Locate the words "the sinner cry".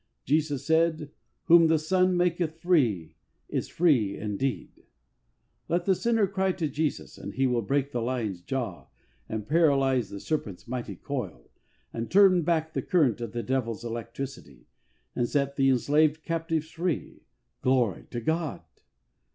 5.85-6.53